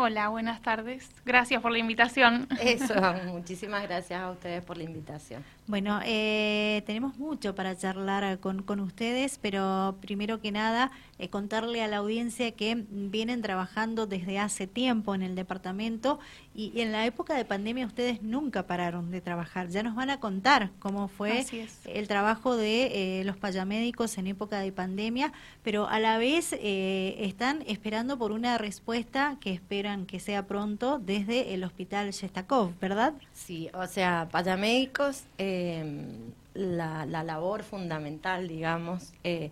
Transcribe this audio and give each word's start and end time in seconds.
Hola, 0.00 0.28
buenas 0.28 0.62
tardes. 0.62 1.10
Gracias 1.24 1.60
por 1.60 1.72
la 1.72 1.78
invitación. 1.78 2.46
Eso, 2.60 2.94
muchísimas 3.26 3.82
gracias 3.82 4.20
a 4.20 4.30
ustedes 4.30 4.62
por 4.62 4.76
la 4.76 4.84
invitación. 4.84 5.42
Bueno, 5.66 6.00
eh, 6.04 6.84
tenemos 6.86 7.18
mucho 7.18 7.56
para 7.56 7.76
charlar 7.76 8.38
con, 8.38 8.62
con 8.62 8.78
ustedes, 8.78 9.38
pero 9.42 9.96
primero 10.00 10.40
que 10.40 10.52
nada, 10.52 10.92
eh, 11.18 11.28
contarle 11.30 11.82
a 11.82 11.88
la 11.88 11.96
audiencia 11.96 12.52
que 12.52 12.86
vienen 12.88 13.42
trabajando 13.42 14.06
desde 14.06 14.38
hace 14.38 14.68
tiempo 14.68 15.16
en 15.16 15.22
el 15.22 15.34
departamento 15.34 16.20
y, 16.54 16.80
en 16.80 16.92
la 16.92 17.04
época 17.04 17.34
de 17.34 17.44
pandemia 17.44 17.84
ustedes 17.84 18.22
nunca 18.22 18.68
pararon 18.68 19.10
de 19.10 19.20
trabajar. 19.20 19.68
Ya 19.68 19.82
nos 19.82 19.96
van 19.96 20.10
a 20.10 20.20
contar 20.20 20.70
cómo 20.78 21.08
fue 21.08 21.44
el 21.86 22.06
trabajo 22.06 22.56
de 22.56 23.20
eh, 23.20 23.24
los 23.24 23.36
payamédicos 23.36 24.16
en 24.16 24.28
época 24.28 24.60
de 24.60 24.70
pandemia, 24.70 25.32
pero 25.64 25.88
a 25.88 25.98
la 25.98 26.18
vez 26.18 26.56
están 26.58 27.64
esperando 27.66 28.16
por 28.16 28.30
una 28.30 28.58
respuesta 28.58 29.36
que 29.40 29.52
esperan 29.52 29.87
que 30.06 30.20
sea 30.20 30.46
pronto 30.46 30.98
desde 30.98 31.54
el 31.54 31.64
hospital 31.64 32.10
Shestakov, 32.10 32.72
¿verdad? 32.80 33.14
Sí, 33.32 33.70
o 33.74 33.86
sea, 33.86 34.28
payamédicos... 34.30 35.24
Eh, 35.38 35.68
Em, 35.78 36.32
la, 36.54 37.06
labor 37.06 37.62
fundamental, 37.62 38.48
digamos, 38.48 39.12
eh, 39.22 39.50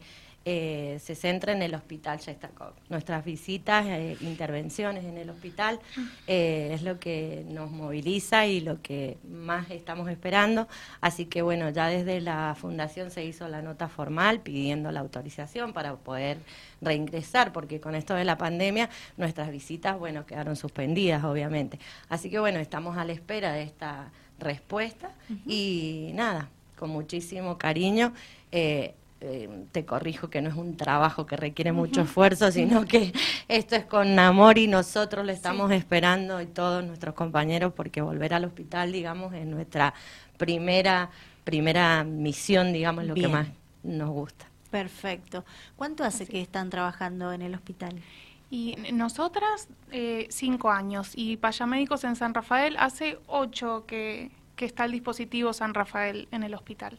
eh, 0.49 1.01
se 1.03 1.17
centra 1.17 1.53
en 1.53 1.61
el 1.61 1.75
hospital 1.75 2.21
Shestakov. 2.21 2.73
Nuestras 2.89 3.25
visitas, 3.25 3.85
e 3.87 4.17
intervenciones 4.21 5.05
en 5.05 5.19
el 5.19 5.29
hospital 5.29 5.81
es 6.29 6.83
lo 6.83 7.01
que 7.01 7.45
nos 7.49 7.73
moviliza 7.73 8.47
y 8.47 8.61
lo 8.61 8.81
que 8.81 9.19
más 9.29 9.69
estamos 9.73 10.09
esperando. 10.09 10.69
Así 11.01 11.27
que 11.27 11.43
bueno, 11.43 11.71
ya 11.71 11.89
desde 11.89 12.21
la 12.21 12.57
fundación 12.57 13.11
se 13.11 13.25
hizo 13.25 13.49
la 13.49 13.61
nota 13.61 13.89
formal 13.89 14.39
pidiendo 14.39 14.93
la 14.93 15.01
autorización 15.01 15.73
para 15.73 15.97
poder 15.97 16.39
reingresar, 16.81 17.53
porque 17.53 17.81
con 17.81 17.97
esto 17.97 18.15
de 18.15 18.25
la 18.25 18.39
pandemia 18.39 18.89
nuestras 19.17 19.51
visitas, 19.51 19.99
bueno, 19.99 20.27
quedaron 20.27 20.55
suspendidas, 20.55 21.25
obviamente. 21.25 21.81
Así 22.09 22.31
que 22.31 22.39
bueno, 22.39 22.61
estamos 22.61 22.97
a 22.97 23.05
la 23.05 23.13
espera 23.13 23.53
de 23.53 23.65
esta 23.65 24.13
respuesta 24.38 25.10
y 25.45 26.13
nada, 26.15 26.49
con 26.79 26.91
muchísimo 26.91 27.59
cariño. 27.59 28.13
Eh, 28.53 28.95
eh, 29.21 29.65
te 29.73 29.85
corrijo 29.85 30.29
que 30.29 30.43
no 30.43 30.51
es 30.51 30.57
un 30.57 30.77
trabajo 30.77 31.27
que 31.27 31.37
requiere 31.37 31.73
mucho 31.73 32.03
esfuerzo, 32.03 32.51
sino 32.53 32.85
que 32.85 33.13
esto 33.49 33.77
es 33.77 33.87
con 33.87 34.19
amor 34.19 34.59
y 34.59 34.69
nosotros 34.69 35.25
le 35.25 35.33
estamos 35.33 35.71
esperando 35.73 36.41
y 36.41 36.47
todos 36.47 36.85
nuestros 36.85 37.15
compañeros 37.15 37.73
porque 37.75 38.01
volver 38.01 38.35
al 38.35 38.45
hospital, 38.45 38.93
digamos, 38.93 39.33
es 39.35 39.47
nuestra 39.47 39.95
primera 40.37 41.11
primera 41.47 42.03
misión, 42.03 42.73
digamos, 42.73 43.05
lo 43.05 43.15
que 43.15 43.29
más 43.29 43.47
nos 43.85 44.11
gusta. 44.11 44.47
Perfecto. 44.71 45.45
¿Cuánto 45.77 46.03
hace 46.03 46.27
que 46.27 46.41
están 46.41 46.71
trabajando 46.71 47.33
en 47.33 47.41
el 47.41 47.55
hospital? 47.55 48.03
Y 48.51 48.77
nosotras, 48.93 49.69
eh, 49.93 50.27
cinco 50.29 50.73
años. 50.73 51.13
Y 51.15 51.37
Payamédicos 51.37 52.03
en 52.03 52.17
San 52.17 52.35
Rafael, 52.35 52.77
hace 52.81 53.19
ocho 53.29 53.85
que, 53.87 54.33
que 54.57 54.65
está 54.65 54.87
el 54.87 54.93
dispositivo 54.93 55.53
San 55.53 55.73
Rafael 55.73 56.27
en 56.33 56.43
el 56.43 56.53
hospital. 56.53 56.99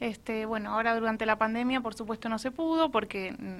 Este, 0.00 0.46
bueno, 0.46 0.74
ahora 0.74 0.94
durante 0.94 1.26
la 1.26 1.36
pandemia, 1.36 1.80
por 1.80 1.94
supuesto, 1.94 2.28
no 2.28 2.38
se 2.38 2.50
pudo 2.50 2.90
porque 2.90 3.32
mm, 3.32 3.58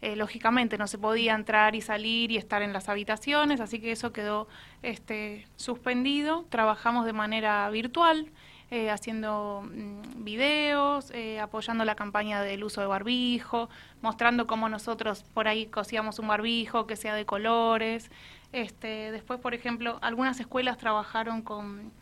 eh, 0.00 0.16
lógicamente 0.16 0.78
no 0.78 0.86
se 0.86 0.96
podía 0.96 1.34
entrar 1.34 1.74
y 1.74 1.80
salir 1.80 2.30
y 2.30 2.36
estar 2.36 2.62
en 2.62 2.72
las 2.72 2.88
habitaciones, 2.88 3.60
así 3.60 3.80
que 3.80 3.92
eso 3.92 4.12
quedó 4.12 4.48
este, 4.82 5.46
suspendido. 5.56 6.44
Trabajamos 6.48 7.04
de 7.04 7.12
manera 7.12 7.68
virtual 7.70 8.30
eh, 8.70 8.90
haciendo 8.90 9.62
mm, 9.64 10.24
videos, 10.24 11.10
eh, 11.12 11.40
apoyando 11.40 11.86
la 11.86 11.94
campaña 11.94 12.42
del 12.42 12.64
uso 12.64 12.82
de 12.82 12.86
barbijo, 12.86 13.70
mostrando 14.02 14.46
cómo 14.46 14.68
nosotros 14.68 15.24
por 15.34 15.48
ahí 15.48 15.66
cosíamos 15.66 16.18
un 16.18 16.28
barbijo 16.28 16.86
que 16.86 16.94
sea 16.94 17.14
de 17.14 17.24
colores. 17.24 18.10
Este, 18.52 19.10
después, 19.10 19.40
por 19.40 19.54
ejemplo, 19.54 19.98
algunas 20.02 20.38
escuelas 20.38 20.76
trabajaron 20.76 21.40
con, 21.42 21.92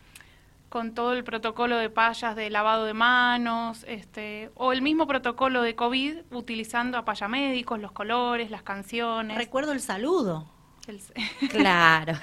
con 0.69 0.93
todo 0.93 1.13
el 1.13 1.23
protocolo 1.23 1.77
de 1.77 1.89
payas 1.89 2.35
de 2.35 2.49
lavado 2.49 2.85
de 2.85 2.93
manos, 2.93 3.85
este, 3.87 4.51
o 4.55 4.73
el 4.73 4.81
mismo 4.81 5.07
protocolo 5.07 5.61
de 5.61 5.75
COVID 5.75 6.17
utilizando 6.31 6.97
a 6.97 7.05
payamédicos, 7.05 7.79
los 7.79 7.91
colores, 7.91 8.51
las 8.51 8.63
canciones. 8.63 9.37
Recuerdo 9.37 9.71
el 9.71 9.79
saludo. 9.79 10.47
claro, 11.49 12.13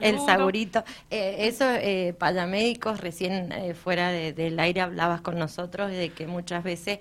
el, 0.00 0.20
saburito. 0.20 0.84
Eh, 1.10 1.48
eso, 1.48 1.64
eh, 1.68 2.14
médicos 2.48 3.00
recién 3.00 3.52
eh, 3.52 3.74
fuera 3.74 4.10
del 4.10 4.60
aire 4.60 4.80
hablabas 4.80 5.20
con 5.20 5.38
nosotros 5.38 5.90
de 5.90 6.10
que 6.10 6.26
muchas 6.26 6.62
veces 6.62 7.00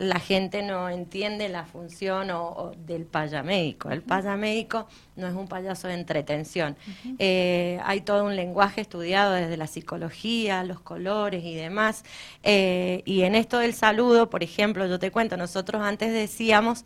la 0.00 0.18
gente 0.18 0.62
no 0.62 0.88
entiende 0.88 1.48
la 1.48 1.64
función 1.64 2.30
o, 2.30 2.72
del 2.86 3.04
payamédico. 3.04 3.90
El 3.90 4.02
payamédico 4.02 4.88
no 5.14 5.28
es 5.28 5.34
un 5.34 5.46
payaso 5.46 5.88
de 5.88 5.94
entretención. 5.94 6.76
Eh, 7.18 7.78
hay 7.84 8.00
todo 8.00 8.24
un 8.24 8.34
lenguaje 8.34 8.80
estudiado 8.80 9.34
desde 9.34 9.56
la 9.56 9.66
psicología, 9.66 10.64
los 10.64 10.80
colores 10.80 11.44
y 11.44 11.54
demás. 11.54 12.04
y 12.42 13.22
en 13.22 13.34
esto 13.34 13.58
del 13.58 13.74
saludo, 13.74 14.30
por 14.30 14.42
ejemplo, 14.42 14.86
yo 14.86 14.98
te 14.98 15.10
cuento, 15.10 15.36
nosotros 15.36 15.82
antes 15.82 16.12
decíamos 16.12 16.84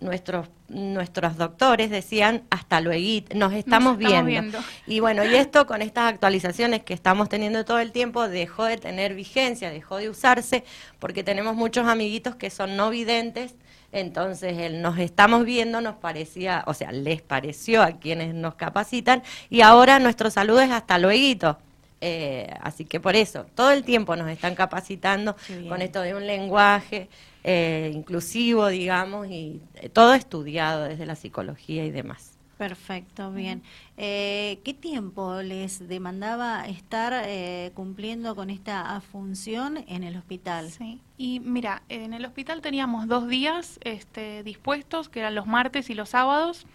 nuestros 0.00 0.48
nuestros 0.68 1.36
doctores 1.36 1.90
decían 1.90 2.42
hasta 2.50 2.80
luego, 2.80 3.26
nos 3.34 3.52
estamos, 3.52 3.98
viendo. 3.98 4.58
Y 4.86 5.00
bueno, 5.00 5.24
y 5.24 5.34
esto 5.34 5.66
con 5.66 5.82
estas 5.82 6.12
actualizaciones 6.12 6.82
que 6.82 6.94
estamos 6.94 7.28
teniendo 7.28 7.64
todo 7.64 7.78
el 7.78 7.92
tiempo 7.92 8.28
dejó 8.28 8.64
de 8.64 8.78
tener 8.78 9.14
vigencia, 9.14 9.70
dejó 9.70 9.98
de 9.98 10.08
usarse, 10.08 10.64
porque 10.98 11.22
tenemos 11.22 11.54
muchos 11.54 11.86
amiguitos 11.86 12.34
que 12.36 12.50
son 12.50 12.76
no 12.76 12.90
videntes, 12.90 13.54
entonces 13.92 14.58
el 14.58 14.82
nos 14.82 14.98
estamos 14.98 15.44
viendo 15.44 15.80
nos 15.80 15.96
parecía, 15.96 16.64
o 16.66 16.74
sea, 16.74 16.92
les 16.92 17.22
pareció 17.22 17.82
a 17.82 17.92
quienes 17.92 18.34
nos 18.34 18.54
capacitan, 18.54 19.22
y 19.50 19.60
ahora 19.60 19.98
nuestro 19.98 20.30
saludo 20.30 20.60
es 20.60 20.70
hasta 20.70 20.98
luego. 20.98 21.58
Eh, 22.06 22.54
así 22.60 22.84
que 22.84 23.00
por 23.00 23.16
eso, 23.16 23.46
todo 23.54 23.70
el 23.70 23.82
tiempo 23.82 24.14
nos 24.14 24.28
están 24.28 24.54
capacitando 24.54 25.34
con 25.70 25.80
esto 25.80 26.02
de 26.02 26.14
un 26.14 26.26
lenguaje 26.26 27.08
eh, 27.42 27.90
inclusivo, 27.94 28.66
digamos, 28.66 29.26
y 29.28 29.62
eh, 29.76 29.88
todo 29.88 30.12
estudiado 30.12 30.84
desde 30.84 31.06
la 31.06 31.16
psicología 31.16 31.82
y 31.86 31.90
demás. 31.90 32.36
Perfecto, 32.58 33.32
bien. 33.32 33.62
¿Qué 33.96 34.76
tiempo 34.78 35.40
les 35.40 35.88
demandaba 35.88 36.66
estar 36.68 37.26
cumpliendo 37.72 38.36
con 38.36 38.50
esta 38.50 39.00
función 39.00 39.82
en 39.88 40.04
el 40.04 40.16
hospital? 40.16 40.70
Sí, 40.70 41.00
y 41.16 41.40
mira, 41.40 41.82
en 41.88 42.12
el 42.12 42.26
hospital 42.26 42.60
teníamos 42.60 43.08
dos 43.08 43.28
días 43.28 43.80
este, 43.82 44.42
dispuestos, 44.42 45.08
que 45.08 45.20
eran 45.20 45.34
los 45.34 45.46
martes 45.46 45.88
y 45.88 45.94
los 45.94 46.10
sábados, 46.10 46.66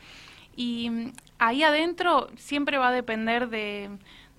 y 0.59 0.89
mm, 0.89 1.13
ahí 1.38 1.63
adentro 1.63 2.29
siempre 2.35 2.78
va 2.78 2.89
a 2.89 2.91
depender 2.91 3.50
de 3.50 3.89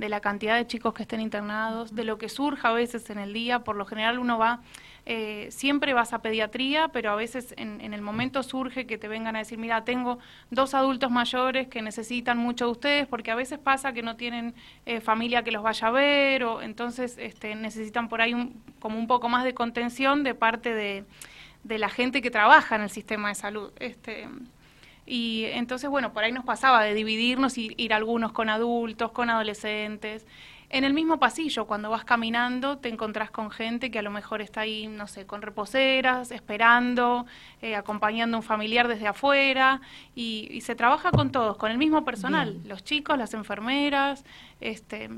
de 0.01 0.09
la 0.09 0.21
cantidad 0.21 0.57
de 0.57 0.67
chicos 0.67 0.95
que 0.95 1.03
estén 1.03 1.21
internados, 1.21 1.95
de 1.95 2.05
lo 2.05 2.17
que 2.17 2.31
surja 2.31 2.71
a 2.71 2.73
veces 2.73 3.11
en 3.11 3.19
el 3.19 3.35
día. 3.35 3.65
Por 3.65 3.77
lo 3.77 3.85
general 3.85 4.19
uno 4.19 4.39
va, 4.39 4.63
eh, 5.05 5.49
siempre 5.51 5.93
vas 5.93 6.15
a 6.15 6.23
pediatría, 6.23 6.89
pero 6.89 7.11
a 7.11 7.17
veces 7.17 7.55
en, 7.59 7.93
el 7.93 8.01
momento 8.01 8.43
surge 8.43 8.87
que 8.87 8.97
te 8.97 9.09
vengan 9.09 9.37
a 9.37 9.41
decir, 9.41 9.59
mira, 9.59 9.85
tengo 9.85 10.19
dos 10.51 10.73
adultos 10.73 11.11
mayores 11.11 11.69
que 11.69 11.83
necesitan 11.83 12.39
mucho 12.39 12.65
de 12.65 12.71
ustedes, 12.71 13.09
porque 13.09 13.31
a 13.31 13.35
veces 13.35 13.59
pasa 13.59 13.93
que 13.93 14.03
no 14.03 14.17
tienen 14.17 14.55
eh, 14.87 15.03
familia 15.03 15.43
que 15.43 15.53
los 15.53 15.63
vaya 15.63 15.89
a 15.89 15.91
ver, 15.91 16.45
o 16.45 16.63
entonces 16.63 17.19
este, 17.19 17.55
necesitan 17.55 18.09
por 18.09 18.23
ahí 18.23 18.33
un, 18.33 18.59
como 18.81 18.99
un 18.99 19.07
poco 19.07 19.29
más 19.29 19.45
de 19.45 19.53
contención 19.53 20.25
de 20.25 20.35
parte 20.35 20.73
de, 20.73 21.05
de 21.63 21.79
la 21.79 21.91
gente 21.91 22.23
que 22.23 22.31
trabaja 22.31 22.75
en 22.75 22.81
el 22.81 22.91
sistema 22.91 23.29
de 23.29 23.35
salud. 23.35 23.71
Este, 23.79 24.29
y 25.11 25.47
entonces, 25.47 25.91
bueno, 25.91 26.13
por 26.13 26.23
ahí 26.23 26.31
nos 26.31 26.45
pasaba 26.45 26.85
de 26.85 26.95
dividirnos 26.95 27.59
y 27.59 27.75
ir 27.79 27.93
algunos 27.93 28.31
con 28.31 28.49
adultos, 28.49 29.11
con 29.11 29.29
adolescentes. 29.29 30.25
En 30.69 30.85
el 30.85 30.95
mismo 30.95 31.19
pasillo, 31.19 31.67
cuando 31.67 31.91
vas 31.91 32.05
caminando, 32.05 32.79
te 32.79 32.91
encontrás 32.91 33.33
con 33.33 33.51
gente 33.51 33.91
que 33.91 33.99
a 33.99 34.03
lo 34.03 34.13
mejor 34.13 34.41
está 34.41 34.61
ahí, 34.61 34.87
no 34.87 35.09
sé, 35.09 35.27
con 35.27 35.43
reposeras, 35.43 36.31
esperando, 36.31 37.27
eh, 37.61 37.75
acompañando 37.75 38.37
a 38.37 38.39
un 38.39 38.45
familiar 38.45 38.87
desde 38.87 39.09
afuera, 39.09 39.81
y, 40.15 40.61
se 40.61 40.77
trabaja 40.77 41.11
con 41.11 41.33
todos, 41.33 41.57
con 41.57 41.73
el 41.73 41.79
mismo 41.79 42.05
personal, 42.05 42.61
los 42.65 42.85
chicos, 42.85 43.19
las 43.19 43.35
enfermeras, 43.35 44.25
este, 44.61 45.11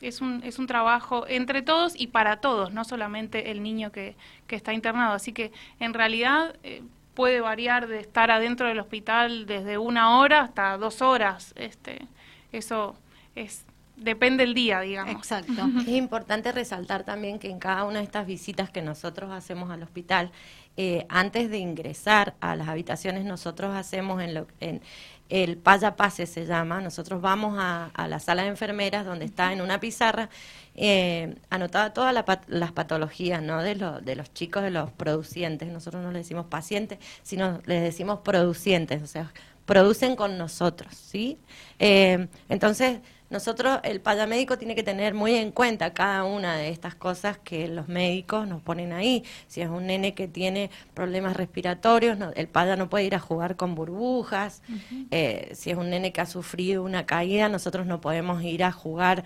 es 0.00 0.22
un, 0.22 0.42
es 0.42 0.58
un 0.58 0.66
trabajo 0.66 1.24
entre 1.28 1.62
todos 1.62 1.94
y 1.96 2.08
para 2.08 2.38
todos, 2.38 2.72
no 2.72 2.82
solamente 2.82 3.52
el 3.52 3.62
niño 3.62 3.92
que, 3.92 4.16
que 4.48 4.56
está 4.56 4.72
internado. 4.72 5.14
Así 5.14 5.32
que 5.32 5.52
en 5.78 5.94
realidad 5.94 6.56
eh, 6.64 6.82
puede 7.16 7.40
variar 7.40 7.88
de 7.88 7.98
estar 7.98 8.30
adentro 8.30 8.68
del 8.68 8.78
hospital 8.78 9.46
desde 9.46 9.78
una 9.78 10.20
hora 10.20 10.42
hasta 10.42 10.76
dos 10.76 11.02
horas. 11.02 11.52
Este, 11.56 12.06
eso 12.52 12.94
es 13.34 13.64
depende 13.96 14.44
del 14.44 14.54
día, 14.54 14.80
digamos. 14.80 15.14
Exacto. 15.14 15.68
Es 15.80 15.88
importante 15.88 16.52
resaltar 16.52 17.04
también 17.04 17.38
que 17.38 17.50
en 17.50 17.58
cada 17.58 17.84
una 17.84 17.98
de 17.98 18.04
estas 18.04 18.26
visitas 18.26 18.70
que 18.70 18.82
nosotros 18.82 19.32
hacemos 19.32 19.70
al 19.70 19.82
hospital, 19.82 20.30
eh, 20.76 21.06
antes 21.08 21.50
de 21.50 21.58
ingresar 21.58 22.34
a 22.40 22.54
las 22.54 22.68
habitaciones, 22.68 23.24
nosotros 23.24 23.74
hacemos 23.74 24.22
en, 24.22 24.34
lo, 24.34 24.46
en 24.60 24.82
el 25.28 25.56
paya 25.56 25.96
pase 25.96 26.26
se 26.26 26.46
llama, 26.46 26.80
nosotros 26.80 27.20
vamos 27.20 27.56
a, 27.58 27.90
la 28.08 28.20
sala 28.20 28.42
de 28.42 28.48
enfermeras 28.48 29.04
donde 29.04 29.24
está 29.24 29.52
en 29.52 29.60
una 29.60 29.80
pizarra 29.80 30.30
eh, 30.74 31.36
anotada 31.50 31.92
todas 31.92 32.14
las 32.46 32.72
patologías 32.72 33.42
¿no? 33.42 33.62
de, 33.62 33.74
de 33.74 34.16
los 34.16 34.32
chicos, 34.32 34.62
de 34.62 34.70
los 34.70 34.90
producientes, 34.92 35.68
nosotros 35.68 36.02
no 36.02 36.12
les 36.12 36.22
decimos 36.22 36.46
pacientes, 36.46 36.98
sino 37.22 37.60
les 37.66 37.82
decimos 37.82 38.20
producientes, 38.20 39.02
o 39.02 39.06
sea, 39.06 39.32
producen 39.66 40.16
con 40.16 40.38
nosotros, 40.38 40.94
¿sí? 40.94 41.38
Eh, 41.78 42.28
entonces, 42.48 43.00
nosotros, 43.28 43.80
el 43.82 44.00
payamédico 44.00 44.56
tiene 44.56 44.76
que 44.76 44.84
tener 44.84 45.12
muy 45.12 45.34
en 45.34 45.50
cuenta 45.50 45.92
cada 45.92 46.24
una 46.24 46.56
de 46.56 46.68
estas 46.68 46.94
cosas 46.94 47.38
que 47.38 47.66
los 47.66 47.88
médicos 47.88 48.46
nos 48.46 48.62
ponen 48.62 48.92
ahí. 48.92 49.24
Si 49.48 49.60
es 49.60 49.68
un 49.68 49.86
nene 49.86 50.14
que 50.14 50.28
tiene 50.28 50.70
problemas 50.94 51.36
respiratorios, 51.36 52.16
el 52.36 52.46
paya 52.46 52.76
no 52.76 52.88
puede 52.88 53.04
ir 53.04 53.16
a 53.16 53.18
jugar 53.18 53.56
con 53.56 53.74
burbujas. 53.74 54.62
Eh, 55.10 55.50
si 55.54 55.70
es 55.70 55.76
un 55.76 55.90
nene 55.90 56.12
que 56.12 56.20
ha 56.20 56.26
sufrido 56.26 56.84
una 56.84 57.04
caída, 57.04 57.48
nosotros 57.48 57.84
no 57.84 58.00
podemos 58.00 58.42
ir 58.44 58.62
a 58.62 58.70
jugar 58.70 59.24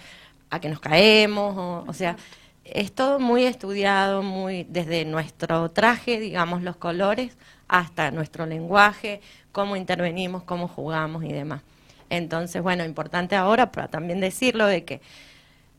a 0.49 0.61
que 0.61 0.71
nos 0.71 0.81
caemos. 0.81 1.85
O, 1.87 1.93
sea, 1.93 2.17
es 2.65 2.93
todo 2.93 3.19
muy 3.19 3.45
estudiado, 3.45 4.23
muy 4.23 4.65
desde 4.65 5.05
nuestro 5.05 5.71
traje, 5.73 6.19
digamos, 6.19 6.63
los 6.63 6.77
colores, 6.77 7.37
hasta 7.69 8.11
nuestro 8.11 8.47
lenguaje, 8.47 9.21
cómo 9.53 9.77
intervenimos, 9.77 10.43
cómo 10.45 10.69
jugamos 10.69 11.23
y 11.25 11.33
demás. 11.33 11.61
Entonces, 12.11 12.61
bueno, 12.63 12.85
importante 12.85 13.37
ahora 13.37 13.73
para 13.73 13.89
también 13.89 14.21
decirlo 14.21 14.67
de 14.67 14.85
que 14.85 15.01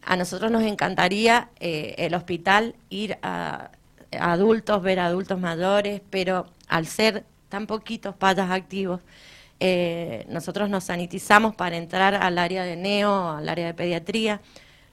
a 0.02 0.16
nosotros 0.16 0.50
nos 0.52 0.64
encantaría 0.64 1.50
eh, 1.60 1.96
el 2.00 2.16
hospital 2.16 2.76
ir 2.90 3.18
a, 3.22 3.72
adultos, 4.20 4.82
ver 4.82 5.00
a 5.00 5.06
adultos 5.06 5.40
mayores, 5.40 6.02
pero 6.10 6.48
al 6.68 6.88
ser 6.88 7.26
tan 7.50 7.68
poquitos 7.68 8.16
payas 8.16 8.50
activos, 8.50 9.02
eh, 9.60 10.26
nosotros 10.30 10.70
nos 10.70 10.86
sanitizamos 10.86 11.56
para 11.56 11.78
entrar 11.78 12.16
al 12.16 12.38
área 12.40 12.64
de 12.64 12.76
neo, 12.76 13.32
al 13.32 13.48
área 13.48 13.68
de 13.68 13.74
pediatría 13.74 14.42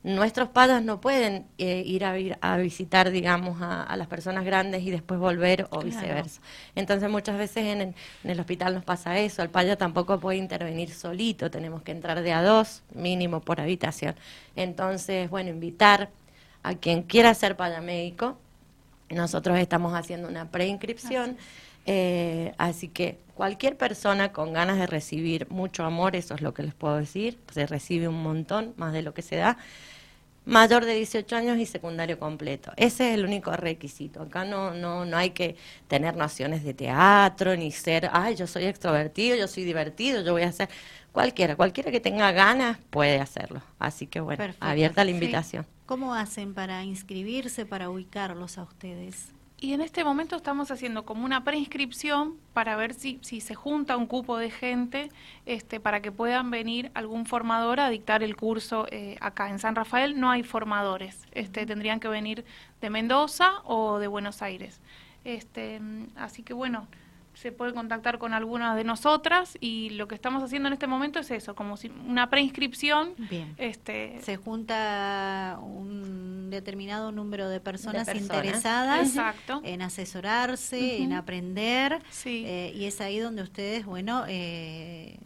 nuestros 0.08 0.48
padres 0.48 0.82
no 0.82 1.00
pueden 1.00 1.46
eh, 1.58 1.82
ir, 1.84 2.04
a, 2.40 2.56
visitar, 2.56 3.10
digamos, 3.10 3.58
a, 3.60 3.94
las 3.96 4.06
personas 4.06 4.44
grandes 4.44 4.82
y 4.82 4.90
después 4.90 5.20
volver 5.20 5.66
o 5.70 5.82
viceversa. 5.82 6.40
Entonces 6.74 7.10
muchas 7.10 7.36
veces 7.36 7.66
en 7.66 7.94
el, 8.24 8.40
hospital 8.40 8.74
nos 8.74 8.84
pasa 8.84 9.18
eso, 9.18 9.42
el 9.42 9.50
paya 9.50 9.76
tampoco 9.76 10.18
puede 10.18 10.38
intervenir 10.38 10.90
solito, 10.90 11.50
tenemos 11.50 11.82
que 11.82 11.92
entrar 11.92 12.22
de 12.22 12.32
a 12.32 12.42
dos, 12.42 12.82
mínimo 12.94 13.40
por 13.40 13.60
habitación. 13.60 14.14
Entonces, 14.56 15.28
bueno, 15.28 15.50
invitar 15.50 16.08
a 16.62 16.74
quien 16.74 17.02
quiera 17.02 17.34
ser 17.34 17.56
paya 17.56 17.82
médico, 17.82 18.38
nosotros 19.10 19.58
estamos 19.58 19.92
haciendo 19.94 20.26
una 20.28 20.50
preinscripción. 20.50 21.36
Eh, 21.90 22.52
así 22.58 22.88
que 22.88 23.18
cualquier 23.34 23.76
persona 23.76 24.32
con 24.32 24.52
ganas 24.52 24.78
de 24.78 24.86
recibir 24.86 25.46
mucho 25.50 25.84
amor, 25.84 26.16
eso 26.16 26.34
es 26.34 26.42
lo 26.42 26.52
que 26.52 26.62
les 26.62 26.74
puedo 26.74 26.96
decir, 26.96 27.38
se 27.50 27.66
recibe 27.66 28.08
un 28.08 28.22
montón, 28.22 28.74
más 28.76 28.92
de 28.92 29.00
lo 29.00 29.14
que 29.14 29.22
se 29.22 29.36
da, 29.36 29.56
mayor 30.48 30.86
de 30.86 30.94
18 30.94 31.36
años 31.36 31.58
y 31.58 31.66
secundario 31.66 32.18
completo. 32.18 32.72
Ese 32.76 33.10
es 33.10 33.18
el 33.18 33.24
único 33.24 33.52
requisito. 33.52 34.22
Acá 34.22 34.44
no, 34.44 34.72
no, 34.72 35.04
no 35.04 35.16
hay 35.16 35.30
que 35.30 35.56
tener 35.88 36.16
nociones 36.16 36.64
de 36.64 36.72
teatro, 36.72 37.54
ni 37.54 37.70
ser, 37.70 38.08
ay, 38.12 38.34
yo 38.34 38.46
soy 38.46 38.64
extrovertido, 38.64 39.36
yo 39.36 39.46
soy 39.46 39.64
divertido, 39.64 40.22
yo 40.22 40.32
voy 40.32 40.42
a 40.42 40.48
hacer... 40.48 40.68
Cualquiera, 41.12 41.56
cualquiera 41.56 41.90
que 41.90 42.00
tenga 42.00 42.30
ganas 42.32 42.78
puede 42.90 43.18
hacerlo. 43.18 43.62
Así 43.78 44.06
que 44.06 44.20
bueno, 44.20 44.44
abierta 44.60 45.04
la 45.04 45.10
invitación. 45.10 45.66
¿Cómo 45.86 46.14
hacen 46.14 46.54
para 46.54 46.84
inscribirse, 46.84 47.66
para 47.66 47.90
ubicarlos 47.90 48.58
a 48.58 48.62
ustedes? 48.62 49.32
Y 49.60 49.72
en 49.72 49.80
este 49.80 50.04
momento 50.04 50.36
estamos 50.36 50.70
haciendo 50.70 51.04
como 51.04 51.24
una 51.24 51.42
preinscripción 51.42 52.36
para 52.52 52.76
ver 52.76 52.94
si, 52.94 53.18
si 53.22 53.40
se 53.40 53.56
junta 53.56 53.96
un 53.96 54.06
cupo 54.06 54.38
de 54.38 54.50
gente 54.52 55.10
este, 55.46 55.80
para 55.80 56.00
que 56.00 56.12
puedan 56.12 56.52
venir 56.52 56.92
algún 56.94 57.26
formador 57.26 57.80
a 57.80 57.90
dictar 57.90 58.22
el 58.22 58.36
curso 58.36 58.86
eh, 58.92 59.16
acá. 59.20 59.50
En 59.50 59.58
San 59.58 59.74
Rafael 59.74 60.20
no 60.20 60.30
hay 60.30 60.44
formadores, 60.44 61.26
este, 61.32 61.66
tendrían 61.66 61.98
que 61.98 62.06
venir 62.06 62.44
de 62.80 62.90
Mendoza 62.90 63.62
o 63.64 63.98
de 63.98 64.06
Buenos 64.06 64.42
Aires. 64.42 64.80
Este, 65.24 65.80
así 66.14 66.44
que 66.44 66.54
bueno, 66.54 66.86
se 67.40 67.52
puede 67.52 67.72
contactar 67.72 68.18
con 68.18 68.34
alguna 68.34 68.74
de 68.74 68.82
nosotras 68.82 69.56
y 69.60 69.90
lo 69.90 70.08
que 70.08 70.16
estamos 70.16 70.42
haciendo 70.42 70.66
en 70.66 70.72
este 70.72 70.88
momento 70.88 71.20
es 71.20 71.30
eso, 71.30 71.54
como 71.54 71.76
si 71.76 71.88
una 71.88 72.28
preinscripción. 72.30 73.14
Bien. 73.16 73.54
Este, 73.58 74.18
se 74.22 74.36
junta 74.36 75.58
un 75.62 76.50
determinado 76.50 77.12
número 77.12 77.48
de 77.48 77.60
personas, 77.60 78.12
interesadas 78.12 79.14
en 79.62 79.82
asesorarse, 79.82 80.98
en 80.98 81.12
aprender, 81.12 82.02
eh, 82.24 82.72
y 82.74 82.86
es 82.86 83.00
ahí 83.00 83.20
donde 83.20 83.42
ustedes, 83.42 83.86
bueno, 83.86 84.24
eh, 84.26 85.16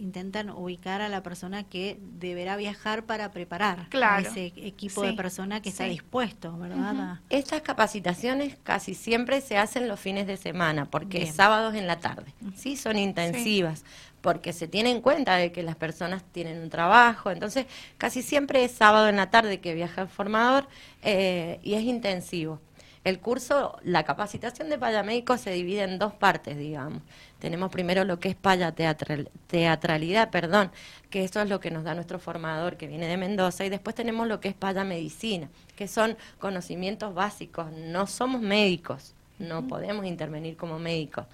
intentan 0.00 0.50
ubicar 0.50 1.02
a 1.02 1.08
la 1.08 1.22
persona 1.22 1.64
que 1.64 1.98
deberá 2.00 2.56
viajar 2.56 3.04
para 3.04 3.30
preparar 3.30 3.86
a 4.02 4.20
ese 4.20 4.46
equipo 4.56 5.02
de 5.02 5.12
personas 5.12 5.60
que 5.60 5.68
está 5.68 5.84
dispuesto, 5.84 6.56
¿verdad? 6.56 7.20
Estas 7.28 7.62
capacitaciones 7.62 8.56
casi 8.62 8.94
siempre 8.94 9.40
se 9.40 9.58
hacen 9.58 9.88
los 9.88 10.00
fines 10.00 10.26
de 10.26 10.36
semana, 10.36 10.86
porque 10.86 11.22
es 11.22 11.34
sábados 11.34 11.74
en 11.74 11.86
la 11.86 12.00
tarde, 12.00 12.32
¿sí? 12.56 12.76
Son 12.76 12.98
intensivas, 12.98 13.84
porque 14.20 14.52
se 14.52 14.68
tiene 14.68 14.90
en 14.90 15.00
cuenta 15.00 15.36
de 15.36 15.52
que 15.52 15.62
las 15.62 15.76
personas 15.76 16.24
tienen 16.32 16.60
un 16.62 16.70
trabajo, 16.70 17.30
entonces 17.30 17.66
casi 17.98 18.22
siempre 18.22 18.64
es 18.64 18.72
sábado 18.72 19.08
en 19.08 19.16
la 19.16 19.30
tarde 19.30 19.60
que 19.60 19.74
viaja 19.74 20.02
el 20.02 20.08
formador 20.08 20.66
eh, 21.02 21.60
y 21.62 21.74
es 21.74 21.82
intensivo. 21.82 22.60
El 23.02 23.18
curso, 23.18 23.78
la 23.82 24.04
capacitación 24.04 24.68
de 24.68 24.78
payamédico 24.78 25.38
se 25.38 25.52
divide 25.52 25.84
en 25.84 25.98
dos 25.98 26.12
partes, 26.12 26.58
digamos. 26.58 27.02
Tenemos 27.40 27.72
primero 27.72 28.04
lo 28.04 28.20
que 28.20 28.28
es 28.28 28.36
paya 28.36 28.72
teatralidad, 28.72 30.30
perdón, 30.30 30.70
que 31.08 31.24
eso 31.24 31.40
es 31.40 31.48
lo 31.48 31.58
que 31.58 31.70
nos 31.70 31.84
da 31.84 31.94
nuestro 31.94 32.18
formador 32.18 32.76
que 32.76 32.86
viene 32.86 33.06
de 33.06 33.16
Mendoza, 33.16 33.64
y 33.64 33.70
después 33.70 33.96
tenemos 33.96 34.28
lo 34.28 34.40
que 34.40 34.48
es 34.48 34.54
paya 34.54 34.84
medicina, 34.84 35.48
que 35.74 35.88
son 35.88 36.16
conocimientos 36.38 37.14
básicos. 37.14 37.72
No 37.72 38.06
somos 38.06 38.40
médicos, 38.42 39.14
no 39.38 39.66
podemos 39.66 40.04
intervenir 40.04 40.56
como 40.56 40.78
médicos. 40.78 41.24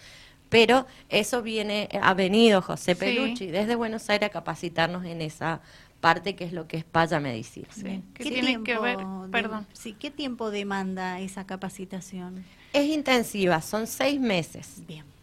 Pero 0.48 0.86
eso 1.08 1.42
viene, 1.42 1.88
ha 2.00 2.14
venido 2.14 2.62
José 2.62 2.94
Pelucci 2.94 3.46
desde 3.46 3.74
Buenos 3.74 4.08
Aires 4.08 4.28
a 4.28 4.32
capacitarnos 4.32 5.04
en 5.04 5.20
esa 5.20 5.60
parte 6.00 6.36
que 6.36 6.44
es 6.44 6.52
lo 6.52 6.68
que 6.68 6.76
es 6.76 6.84
paya 6.84 7.18
medicina. 7.18 7.66
¿Qué, 8.14 8.22
tiene 8.22 8.62
que 8.62 8.78
ver? 8.78 8.98
Perdón. 9.32 9.66
sí, 9.72 9.92
¿Qué 9.92 10.12
tiempo 10.12 10.52
demanda 10.52 11.18
esa 11.18 11.46
capacitación? 11.46 12.44
Es 12.72 12.84
intensiva, 12.86 13.60
son 13.60 13.88
seis 13.88 14.20
meses. 14.20 14.82
Bien. 14.86 15.15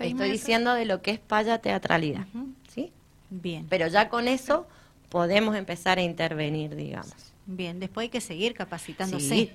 Estoy 0.00 0.30
diciendo 0.30 0.74
de 0.74 0.84
lo 0.84 1.02
que 1.02 1.12
es 1.12 1.18
paya 1.18 1.58
teatralidad, 1.58 2.26
¿sí? 2.68 2.92
Bien. 3.30 3.66
Pero 3.68 3.86
ya 3.86 4.08
con 4.08 4.28
eso 4.28 4.66
podemos 5.08 5.54
empezar 5.56 5.98
a 5.98 6.02
intervenir, 6.02 6.74
digamos. 6.74 7.14
Bien, 7.46 7.80
después 7.80 8.04
hay 8.04 8.08
que 8.08 8.20
seguir 8.20 8.54
capacitándose. 8.54 9.28
Sí. 9.28 9.52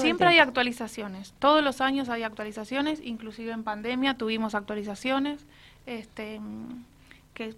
Siempre 0.00 0.26
hay 0.26 0.38
actualizaciones, 0.40 1.32
todos 1.38 1.62
los 1.62 1.80
años 1.80 2.08
hay 2.08 2.24
actualizaciones, 2.24 3.00
inclusive 3.04 3.52
en 3.52 3.62
pandemia 3.62 4.14
tuvimos 4.14 4.56
actualizaciones, 4.56 5.46
este, 5.86 6.40
que, 7.34 7.54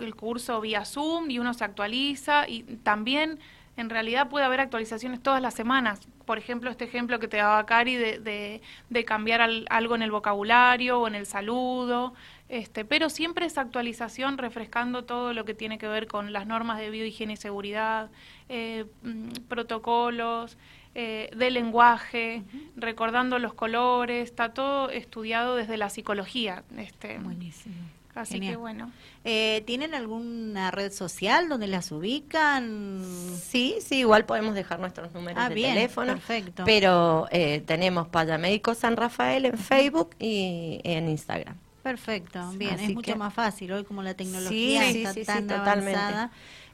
el 0.00 0.14
curso 0.14 0.60
vía 0.62 0.86
Zoom 0.86 1.30
y 1.30 1.38
uno 1.38 1.52
se 1.52 1.64
actualiza 1.64 2.48
y 2.48 2.62
también 2.82 3.38
en 3.78 3.90
realidad 3.90 4.28
puede 4.28 4.44
haber 4.44 4.60
actualizaciones 4.60 5.22
todas 5.22 5.40
las 5.40 5.54
semanas. 5.54 6.00
Por 6.26 6.36
ejemplo, 6.36 6.68
este 6.68 6.84
ejemplo 6.84 7.20
que 7.20 7.28
te 7.28 7.36
daba 7.36 7.64
Cari 7.64 7.94
de, 7.94 8.60
de, 8.90 9.04
cambiar 9.04 9.40
algo 9.70 9.94
en 9.94 10.02
el 10.02 10.10
vocabulario 10.10 10.98
o 10.98 11.06
en 11.06 11.14
el 11.14 11.26
saludo, 11.26 12.12
este, 12.48 12.84
pero 12.84 13.08
siempre 13.08 13.46
esa 13.46 13.60
actualización 13.60 14.36
refrescando 14.36 15.04
todo 15.04 15.32
lo 15.32 15.44
que 15.44 15.54
tiene 15.54 15.78
que 15.78 15.86
ver 15.86 16.08
con 16.08 16.32
las 16.32 16.46
normas 16.46 16.80
de 16.80 16.90
biohigiene 16.90 17.34
y 17.34 17.36
seguridad, 17.36 18.10
eh, 18.48 18.84
mm, 19.04 19.28
protocolos, 19.48 20.58
eh, 20.96 21.30
de 21.36 21.50
lenguaje, 21.52 22.42
recordando 22.74 23.38
los 23.38 23.54
colores, 23.54 24.24
está 24.24 24.54
todo 24.54 24.90
estudiado 24.90 25.54
desde 25.54 25.76
la 25.76 25.88
psicología. 25.88 26.64
Este, 26.76 27.18
Buenísimo. 27.18 27.76
Así 28.18 28.40
que 28.40 28.56
bueno. 28.56 28.90
Eh, 29.24 29.62
¿Tienen 29.66 29.94
alguna 29.94 30.70
red 30.70 30.92
social 30.92 31.48
donde 31.48 31.66
las 31.66 31.92
ubican? 31.92 33.02
Sí, 33.40 33.76
sí, 33.80 34.00
igual 34.00 34.24
podemos 34.24 34.54
dejar 34.54 34.80
nuestros 34.80 35.12
números 35.12 35.38
ah, 35.40 35.48
de 35.48 35.54
teléfono. 35.54 36.12
Perfecto. 36.12 36.64
Pero 36.64 37.28
eh, 37.30 37.62
tenemos 37.66 38.08
Payamédico 38.08 38.74
San 38.74 38.96
Rafael 38.96 39.44
en 39.44 39.58
Facebook 39.58 40.10
y 40.18 40.80
en 40.84 41.08
Instagram. 41.08 41.56
Perfecto, 41.82 42.50
bien, 42.56 42.78
es 42.80 42.92
mucho 42.92 43.16
más 43.16 43.32
fácil 43.32 43.72
hoy 43.72 43.84
como 43.84 44.02
la 44.02 44.12
tecnología 44.12 44.90
está 44.90 45.24
tan 45.24 45.50
avanzada. 45.50 46.30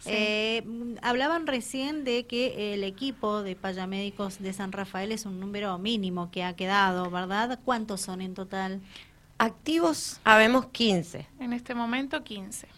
Eh, 0.07 0.65
hablaban 1.03 1.47
recién 1.47 2.05
de 2.05 2.27
que 2.27 2.75
el 2.75 2.85
equipo 2.85 3.43
de 3.43 3.55
payamédicos 3.55 4.41
de 4.41 4.53
San 4.53 4.73
Rafael 4.73 5.13
es 5.13 5.25
un 5.25 5.41
número 5.41 5.79
mínimo 5.79 6.31
que 6.31 6.43
ha 6.43 6.57
quedado, 6.57 7.11
¿verdad? 7.11 7.59
¿Cuántos 7.65 8.01
son 8.01 8.21
en 8.21 8.35
total? 8.35 8.81
Activos 9.39 10.21
habemos 10.25 10.67
15. 10.67 11.27
En 11.41 11.53
este 11.53 11.75
momento 11.75 12.23
15. 12.23 12.69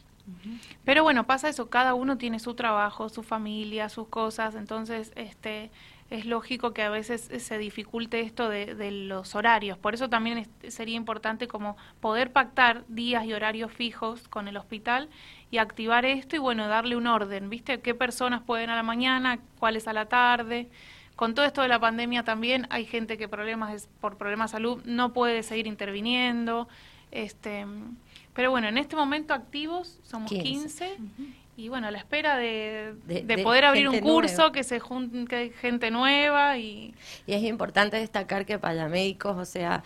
Pero 0.84 1.04
bueno, 1.04 1.24
pasa 1.24 1.48
eso, 1.48 1.70
cada 1.70 1.94
uno 1.94 2.18
tiene 2.18 2.40
su 2.40 2.54
trabajo, 2.54 3.08
su 3.08 3.22
familia, 3.22 3.88
sus 3.88 4.08
cosas, 4.08 4.56
entonces 4.56 5.12
este 5.14 5.70
es 6.10 6.24
lógico 6.24 6.72
que 6.72 6.82
a 6.82 6.90
veces 6.90 7.30
se 7.38 7.58
dificulte 7.58 8.20
esto 8.20 8.48
de, 8.48 8.90
los 8.90 9.34
horarios. 9.34 9.76
Por 9.78 9.94
eso 9.94 10.08
también 10.08 10.48
sería 10.68 10.96
importante 10.96 11.48
como 11.48 11.76
poder 12.00 12.32
pactar 12.32 12.84
días 12.88 13.24
y 13.24 13.32
horarios 13.32 13.72
fijos 13.72 14.28
con 14.28 14.46
el 14.48 14.56
hospital 14.56 15.08
y 15.50 15.58
activar 15.58 16.04
esto 16.04 16.36
y 16.36 16.38
bueno, 16.38 16.68
darle 16.68 16.96
un 16.96 17.06
orden, 17.06 17.50
¿viste? 17.50 17.80
¿Qué 17.80 17.94
personas 17.94 18.42
pueden 18.42 18.70
a 18.70 18.76
la 18.76 18.82
mañana, 18.82 19.38
cuáles 19.58 19.88
a 19.88 19.92
la 19.92 20.06
tarde? 20.06 20.68
Con 21.16 21.34
todo 21.34 21.46
esto 21.46 21.62
de 21.62 21.68
la 21.68 21.80
pandemia 21.80 22.22
también 22.22 22.66
hay 22.70 22.84
gente 22.84 23.16
que 23.16 23.26
problemas 23.26 23.88
por 24.00 24.18
problemas 24.18 24.50
de 24.50 24.56
salud 24.56 24.82
no 24.84 25.12
puede 25.12 25.42
seguir 25.42 25.66
interviniendo. 25.66 26.68
Este, 27.10 27.66
pero 28.34 28.50
bueno, 28.50 28.68
en 28.68 28.76
este 28.76 28.96
momento 28.96 29.32
activos 29.32 29.98
somos 30.02 30.30
15, 30.30 30.98
y 31.56 31.70
bueno, 31.70 31.86
a 31.86 31.90
la 31.90 31.96
espera 31.96 32.36
de, 32.36 32.94
de, 33.06 33.38
poder 33.38 33.64
abrir 33.64 33.88
un 33.88 34.00
curso, 34.00 34.52
que 34.52 34.62
se 34.62 34.78
junte 34.78 35.52
gente 35.58 35.90
nueva 35.90 36.58
y... 36.58 36.94
Y 37.26 37.32
es 37.32 37.42
importante 37.44 37.96
destacar 37.96 38.44
que 38.44 38.58
payamédicos, 38.58 39.38
o 39.38 39.44
sea, 39.46 39.82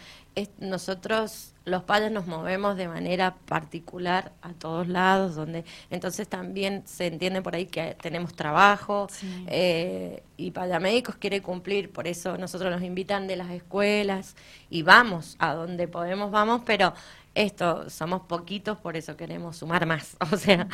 nosotros 0.59 1.55
los 1.65 1.83
payas 1.85 2.11
nos 2.11 2.27
movemos 2.27 2.77
de 2.77 2.89
manera 2.89 3.37
particular 3.47 4.33
a 4.43 4.53
todos 4.53 4.89
lados, 4.89 5.35
donde 5.35 5.65
entonces 5.91 6.29
también 6.29 6.83
se 6.87 7.07
entiende 7.07 7.43
por 7.43 7.55
ahí 7.55 7.67
que 7.67 7.97
tenemos 8.01 8.35
trabajo 8.35 9.09
eh, 9.47 10.23
y 10.37 10.51
payamédicos 10.51 11.17
quiere 11.17 11.43
cumplir, 11.43 11.93
por 11.93 12.07
eso 12.07 12.39
nosotros 12.39 12.71
nos 12.71 12.83
invitan 12.83 13.27
de 13.27 13.37
las 13.37 13.51
escuelas 13.51 14.37
y 14.71 14.83
vamos 14.83 15.37
a 15.39 15.55
donde 15.55 15.87
podemos, 15.87 16.31
vamos, 16.31 16.63
pero 16.65 16.95
esto, 17.35 17.89
somos 17.89 18.23
poquitos, 18.23 18.79
por 18.79 18.97
eso 18.97 19.17
queremos 19.17 19.57
sumar 19.57 19.87
más, 19.87 20.17
o 20.33 20.37
sea, 20.37 20.67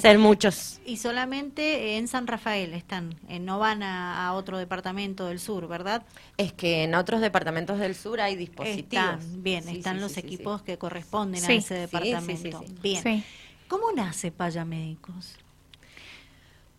ser 0.00 0.18
muchos. 0.18 0.80
Y 0.86 0.96
solamente 0.98 1.96
en 1.96 2.06
San 2.06 2.26
Rafael 2.26 2.72
están, 2.72 3.16
eh, 3.28 3.40
no 3.40 3.58
van 3.58 3.82
a, 3.82 4.32
otro 4.34 4.58
departamento 4.58 5.26
del 5.26 5.40
sur, 5.40 5.66
¿verdad? 5.68 6.04
Es 6.36 6.52
que 6.52 6.84
en 6.84 6.94
otros 6.94 7.20
departamentos 7.20 7.78
del 7.78 7.94
sur 7.94 8.20
hay 8.20 8.36
dispositivos. 8.36 9.42
bien, 9.42 9.68
están 9.68 10.00
los 10.00 10.16
equipos 10.16 10.62
que 10.62 10.78
corresponden 10.78 11.44
a 11.44 11.52
ese 11.52 11.74
departamento. 11.74 12.64
Bien. 12.82 13.24
¿Cómo 13.68 13.92
nace 13.92 14.30
Payamédicos? 14.30 15.36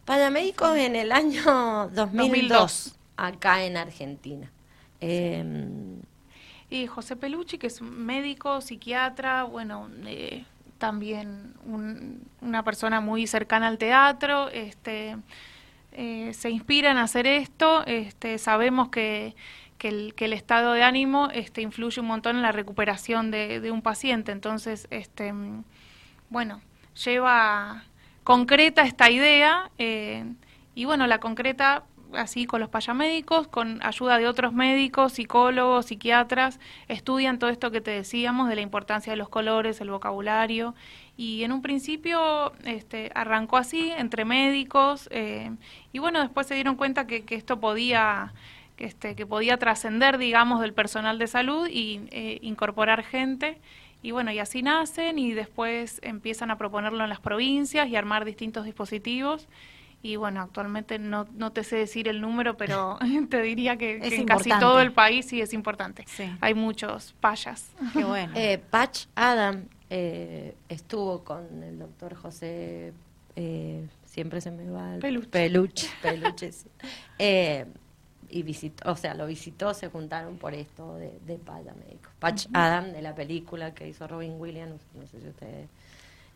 Payamédicos 0.06 0.78
en 0.78 0.96
el 0.96 1.12
año 1.12 1.90
2002, 1.94 2.96
acá 3.18 3.64
en 3.64 3.78
Argentina. 3.78 4.52
Eh, 5.02 5.44
y 6.70 6.88
José 6.88 7.16
Pelucci, 7.16 7.58
que 7.58 7.68
es 7.68 7.82
médico, 7.82 8.62
psiquiatra, 8.62 9.44
bueno, 9.44 9.90
eh, 10.06 10.46
también 10.78 11.54
una 12.42 12.64
persona 12.64 13.02
muy 13.02 13.28
cercana 13.28 13.68
al 13.68 13.78
teatro, 13.78 14.50
este, 14.50 15.18
eh, 15.92 16.34
se 16.34 16.50
inspira 16.50 16.92
en 16.92 16.98
hacer 16.98 17.28
esto, 17.28 17.86
este, 17.86 18.38
sabemos 18.38 18.90
que, 18.90 19.36
que, 19.78 20.12
el, 20.18 20.34
estado 20.34 20.74
de 20.74 20.84
ánimo 20.84 21.30
este, 21.32 21.62
influye 21.62 22.02
un 22.02 22.08
montón 22.08 22.36
en 22.36 22.42
la 22.42 22.52
recuperación 22.52 23.32
de, 23.32 23.70
un 23.72 23.82
paciente, 23.82 24.32
entonces, 24.32 24.88
este, 24.90 25.34
bueno, 26.30 26.62
lleva 27.04 27.84
concreta 28.24 28.82
esta 28.82 29.10
idea 29.10 29.70
eh, 29.78 30.26
y 30.74 30.86
bueno, 30.86 31.08
la 31.08 31.20
concreta 31.20 31.84
así 32.18 32.46
con 32.46 32.60
los 32.60 32.70
payamédicos, 32.70 33.48
con 33.48 33.84
ayuda 33.84 34.18
de 34.18 34.28
otros 34.28 34.54
médicos, 34.54 35.14
psicólogos, 35.14 35.88
psiquiatras, 35.88 36.60
estudian 36.88 37.40
todo 37.40 37.50
esto 37.50 37.72
que 37.72 37.82
te 37.82 37.92
decíamos 37.92 38.50
de 38.50 38.56
la 38.56 38.62
importancia 38.62 39.12
de 39.12 39.18
los 39.18 39.30
colores, 39.30 39.82
el 39.82 39.90
vocabulario. 39.90 40.76
Y 41.18 41.44
en 41.44 41.52
un 41.52 41.62
principio 41.62 42.54
este, 42.66 43.12
arrancó 43.16 43.58
así, 43.58 43.92
entre 43.98 44.26
médicos, 44.26 45.08
eh, 45.12 45.52
y 45.94 46.00
bueno, 46.00 46.20
después 46.20 46.48
se 46.48 46.56
dieron 46.56 46.76
cuenta 46.76 47.08
que, 47.08 47.24
esto 47.30 47.60
podía, 47.60 48.34
que, 48.76 48.86
este, 48.86 49.16
que 49.16 49.26
podía 49.26 49.58
trascender, 49.58 50.18
digamos, 50.18 50.62
del 50.62 50.74
personal 50.74 51.18
de 51.20 51.28
salud 51.28 51.68
y 51.70 52.02
eh, 52.12 52.40
incorporar 52.42 53.04
gente. 53.04 53.60
Y 54.02 54.12
bueno, 54.12 54.32
y 54.32 54.40
así 54.40 54.62
nacen 54.62 55.18
y 55.18 55.34
después 55.34 56.00
empiezan 56.04 56.52
a 56.52 56.58
proponerlo 56.58 57.04
en 57.04 57.10
las 57.10 57.20
provincias 57.20 57.88
y 57.88 57.96
armar 57.96 58.24
distintos 58.24 58.66
dispositivos 58.66 59.48
y 60.02 60.18
bueno, 60.18 60.42
actualmente 60.42 61.00
no, 61.00 61.28
no 61.36 61.52
te 61.52 61.64
sé 61.64 61.78
decir 61.78 62.08
el 62.08 62.22
número, 62.22 62.58
pero 62.58 63.00
te 63.30 63.42
diría 63.42 63.78
que, 63.78 63.98
en 64.02 64.26
casi 64.26 64.50
todo 64.60 64.82
el 64.82 64.92
país 64.92 65.26
sí 65.26 65.42
es 65.42 65.54
importante. 65.54 66.06
Hay 66.42 66.54
muchos 66.54 67.14
payas. 67.20 67.72
Qué 67.94 68.04
bueno. 68.04 68.34
Eh, 68.46 68.58
Patch 68.70 69.06
Adam 69.16 69.66
eh, 69.90 70.56
estuvo 70.68 71.24
con 71.24 71.64
el 71.64 71.80
doctor 71.80 72.16
José, 72.16 72.92
eh, 73.36 73.88
siempre 74.06 74.42
se 74.42 74.52
me 74.52 74.70
va 74.70 74.96
el 74.96 75.00
peluche, 75.00 75.30
peluche, 75.30 75.88
peluche 76.02 76.52
eh, 77.20 77.66
y 78.30 78.44
visitó, 78.44 78.92
o 78.92 78.96
sea, 78.96 79.14
lo 79.14 79.28
visitó, 79.28 79.74
se 79.74 79.90
juntaron 79.90 80.38
por 80.38 80.54
esto 80.54 80.96
de, 80.96 81.20
de 81.26 81.38
Paya 81.38 81.74
Médico. 81.74 82.10
Patch 82.20 82.48
Adam 82.54 82.92
de 82.92 83.02
la 83.02 83.14
película 83.14 83.74
que 83.74 83.88
hizo 83.88 84.08
Robin 84.08 84.36
Williams, 84.40 84.82
no 84.96 85.06
sé 85.08 85.22
si 85.22 85.28
ustedes 85.28 85.70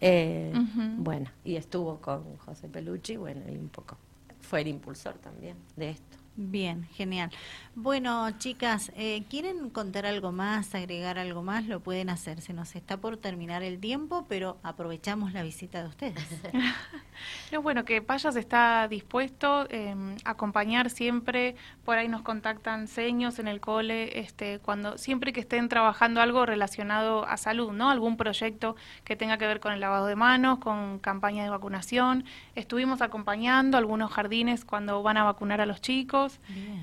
eh, 0.01 0.53
bueno, 0.97 1.29
y 1.43 1.55
estuvo 1.55 1.99
con 1.99 2.37
José 2.37 2.67
Pelucci, 2.67 3.17
bueno, 3.17 3.41
y 3.49 3.57
un 3.57 3.69
poco 3.69 3.97
fue 4.41 4.61
el 4.61 4.67
impulsor 4.67 5.15
también 5.15 5.57
de 5.75 5.89
esto. 5.91 6.17
Bien, 6.36 6.88
genial. 6.93 7.31
Bueno, 7.75 8.29
chicas, 8.38 8.91
eh, 8.95 9.24
¿quieren 9.29 9.69
contar 9.69 10.05
algo 10.05 10.31
más, 10.31 10.74
agregar 10.74 11.19
algo 11.19 11.43
más? 11.43 11.65
Lo 11.65 11.81
pueden 11.81 12.09
hacer. 12.09 12.41
Se 12.41 12.53
nos 12.53 12.75
está 12.75 12.98
por 12.98 13.17
terminar 13.17 13.62
el 13.62 13.79
tiempo, 13.79 14.25
pero 14.29 14.57
aprovechamos 14.63 15.33
la 15.33 15.43
visita 15.43 15.81
de 15.81 15.89
ustedes. 15.89 16.24
no, 17.51 17.62
bueno, 17.62 17.83
que 17.83 18.01
Payas 18.01 18.36
está 18.38 18.88
dispuesto 18.88 19.67
em, 19.69 20.15
a 20.24 20.31
acompañar 20.31 20.89
siempre. 20.89 21.55
Por 21.83 21.98
ahí 21.98 22.07
nos 22.07 22.21
contactan 22.21 22.88
seños 22.88 23.39
en 23.39 23.48
el 23.48 23.59
cole, 23.59 24.19
este, 24.19 24.59
cuando 24.59 24.98
siempre 24.98 25.33
que 25.33 25.41
estén 25.41 25.67
trabajando 25.67 26.21
algo 26.21 26.45
relacionado 26.45 27.25
a 27.25 27.38
salud, 27.38 27.71
¿no? 27.71 27.89
Algún 27.89 28.17
proyecto 28.17 28.75
que 29.03 29.15
tenga 29.15 29.38
que 29.38 29.48
ver 29.48 29.59
con 29.59 29.74
el 29.74 29.79
lavado 29.79 30.05
de 30.05 30.15
manos, 30.15 30.59
con 30.59 31.00
campaña 31.00 31.43
de 31.43 31.50
vacunación. 31.50 32.24
Estuvimos 32.55 33.01
acompañando 33.01 33.77
algunos 33.77 34.12
jardines 34.12 34.63
cuando 34.63 35.03
van 35.03 35.17
a 35.17 35.24
vacunar 35.24 35.62
a 35.62 35.65
los 35.65 35.81
chicos 35.81 36.28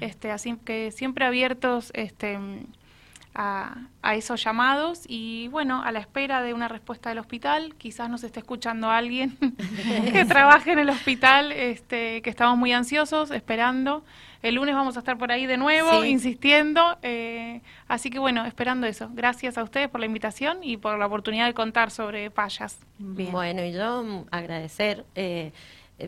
este, 0.00 0.31
así 0.31 0.57
que 0.65 0.91
siempre 0.91 1.25
abiertos 1.25 1.91
este, 1.95 2.38
a, 3.37 4.15
esos 4.15 4.43
llamados 4.43 5.03
y 5.07 5.49
bueno, 5.49 5.83
a 5.83 5.93
la 5.93 5.99
espera 5.99 6.43
de 6.43 6.55
una 6.55 6.69
respuesta 6.69 7.11
del 7.11 7.19
hospital, 7.19 7.75
quizás 7.76 8.09
nos 8.09 8.25
esté 8.25 8.41
escuchando 8.41 8.91
alguien 8.91 9.37
que 10.12 10.25
trabaje 10.25 10.73
en 10.73 10.79
el 10.79 10.88
hospital, 10.88 11.53
este, 11.53 12.23
que 12.23 12.31
estamos 12.31 12.57
muy 12.57 12.73
ansiosos, 12.73 13.31
esperando. 13.31 14.05
El 14.43 14.55
lunes 14.55 14.75
vamos 14.75 14.97
a 14.97 15.00
estar 15.00 15.19
por 15.19 15.33
ahí 15.33 15.47
de 15.47 15.57
nuevo, 15.57 16.05
insistiendo. 16.05 16.99
Eh, 17.03 17.62
así 17.88 18.11
que 18.11 18.19
bueno, 18.19 18.45
esperando 18.45 18.87
eso. 18.87 19.11
Gracias 19.12 19.59
a 19.59 19.65
ustedes 19.65 19.88
por 19.88 19.99
la 20.00 20.07
invitación 20.07 20.59
y 20.62 20.76
por 20.76 20.99
la 20.99 21.07
oportunidad 21.07 21.47
de 21.47 21.55
contar 21.55 21.91
sobre 21.91 22.31
Payas. 22.31 22.79
Bueno, 22.99 23.65
y 23.65 23.73
yo 23.73 24.25
agradecer. 24.31 25.05
Eh, 25.15 25.26
eh, 25.26 25.53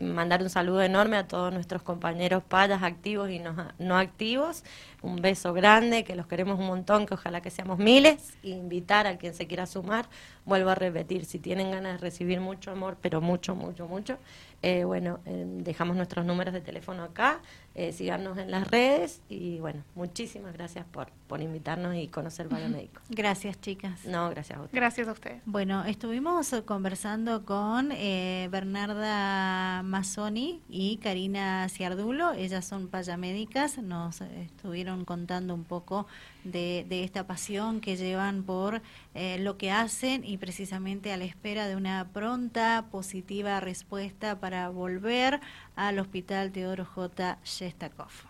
mandar 0.01 0.43
un 0.43 0.51
saludo 0.51 0.83
enorme 0.83 1.17
a 1.17 1.27
todos 1.27 1.53
nuestros 1.53 1.83
compañeros 1.83 2.43
payas 2.43 2.83
activos 2.83 3.31
y 3.31 3.39
no, 3.39 3.55
no, 3.79 3.97
activos. 3.97 4.65
Un 5.01 5.17
beso 5.17 5.55
grande, 5.55 6.05
que 6.05 6.15
los 6.15 6.27
queremos 6.27 6.59
un 6.59 6.67
montón, 6.67 7.07
que 7.07 7.15
ojalá 7.15 7.41
que 7.41 7.51
seamos 7.51 7.79
miles. 7.79 8.37
E 8.43 8.51
invitar 8.51 9.07
a 9.07 9.17
quien 9.17 9.35
se 9.35 9.47
quiera 9.47 9.67
sumar. 9.67 10.07
Vuelvo 10.45 10.71
a 10.71 10.75
repetir, 10.75 11.25
si 11.25 11.39
tienen 11.39 11.71
ganas 11.71 11.95
de 11.95 11.99
recibir 11.99 12.41
mucho 12.41 12.71
amor, 12.71 12.99
pero 13.01 13.21
mucho, 13.21 13.55
mucho, 13.55 13.87
mucho, 13.89 14.19
eh, 14.61 14.83
bueno, 14.85 15.21
eh, 15.25 15.45
dejamos 15.47 15.97
nuestros 15.97 16.25
números 16.27 16.53
de 16.53 16.61
teléfono 16.61 17.05
acá, 17.05 17.41
eh, 17.77 17.93
síganos 17.93 18.37
en 18.39 18.51
las 18.51 18.67
redes 18.69 19.23
y 19.29 19.61
bueno, 19.61 19.85
muchísimas 19.95 20.53
gracias 20.53 20.85
por, 20.85 21.13
por 21.29 21.41
invitarnos 21.41 21.95
y 21.95 22.09
conocer 22.09 22.49
el 22.59 22.71
Médico. 22.71 23.01
Gracias, 23.09 23.61
chicas. 23.61 24.05
No, 24.05 24.29
gracias 24.31 24.59
a 24.59 24.63
ustedes. 24.63 24.81
Gracias 24.81 25.07
a 25.07 25.13
ustedes. 25.13 25.43
Bueno, 25.47 25.85
estuvimos 25.85 26.51
conversando 26.65 27.45
con 27.45 27.91
Bernarda 27.91 29.83
Mazzoni 29.85 30.61
y 30.69 30.97
Karina 30.97 31.69
Ciardulo, 31.69 32.33
ellas 32.33 32.65
son 32.65 32.89
payamédicas, 32.89 33.79
nos 33.79 34.21
estuvieron 34.23 35.05
contando 35.05 35.55
un 35.55 35.63
poco 35.63 36.09
de, 36.43 36.85
de 36.89 37.05
esta 37.05 37.29
pasión 37.29 37.81
que 37.81 37.97
llevan 37.97 38.43
por 38.43 38.83
lo 39.39 39.57
que 39.59 39.71
hacen 39.71 40.25
y 40.25 40.39
precisamente 40.39 41.13
a 41.13 41.17
la 41.17 41.25
espera 41.25 41.67
de 41.67 41.77
una 41.77 42.09
pronta, 42.13 42.87
positiva 42.91 43.61
respuesta 43.61 44.39
para 44.39 44.69
volver 44.69 45.41
al 45.75 45.99
Hospital 45.99 46.53
Teodoro 46.53 46.85
J. 46.85 47.39
Shestakov. 47.45 48.28